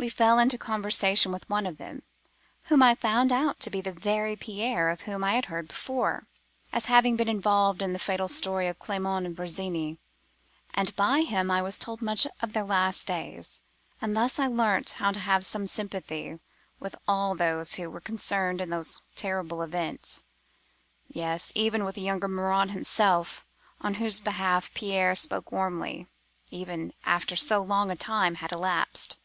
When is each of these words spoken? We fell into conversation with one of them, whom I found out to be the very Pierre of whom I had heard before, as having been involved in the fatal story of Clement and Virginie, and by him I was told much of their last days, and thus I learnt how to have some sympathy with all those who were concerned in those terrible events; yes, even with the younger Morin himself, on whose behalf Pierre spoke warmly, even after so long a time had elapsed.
We 0.00 0.08
fell 0.08 0.38
into 0.38 0.56
conversation 0.58 1.32
with 1.32 1.50
one 1.50 1.66
of 1.66 1.76
them, 1.78 2.04
whom 2.66 2.84
I 2.84 2.94
found 2.94 3.32
out 3.32 3.58
to 3.58 3.68
be 3.68 3.80
the 3.80 3.90
very 3.90 4.36
Pierre 4.36 4.88
of 4.90 5.00
whom 5.02 5.24
I 5.24 5.32
had 5.32 5.46
heard 5.46 5.66
before, 5.66 6.28
as 6.72 6.84
having 6.84 7.16
been 7.16 7.28
involved 7.28 7.82
in 7.82 7.94
the 7.94 7.98
fatal 7.98 8.28
story 8.28 8.68
of 8.68 8.78
Clement 8.78 9.26
and 9.26 9.34
Virginie, 9.36 9.98
and 10.72 10.94
by 10.94 11.22
him 11.22 11.50
I 11.50 11.62
was 11.62 11.80
told 11.80 12.00
much 12.00 12.28
of 12.40 12.52
their 12.52 12.62
last 12.62 13.08
days, 13.08 13.60
and 14.00 14.16
thus 14.16 14.38
I 14.38 14.46
learnt 14.46 14.90
how 14.90 15.10
to 15.10 15.18
have 15.18 15.44
some 15.44 15.66
sympathy 15.66 16.38
with 16.78 16.94
all 17.08 17.34
those 17.34 17.74
who 17.74 17.90
were 17.90 18.00
concerned 18.00 18.60
in 18.60 18.70
those 18.70 19.02
terrible 19.16 19.62
events; 19.62 20.22
yes, 21.08 21.50
even 21.56 21.84
with 21.84 21.96
the 21.96 22.02
younger 22.02 22.28
Morin 22.28 22.68
himself, 22.68 23.44
on 23.80 23.94
whose 23.94 24.20
behalf 24.20 24.72
Pierre 24.74 25.16
spoke 25.16 25.50
warmly, 25.50 26.06
even 26.52 26.92
after 27.04 27.34
so 27.34 27.60
long 27.60 27.90
a 27.90 27.96
time 27.96 28.36
had 28.36 28.52
elapsed. 28.52 29.18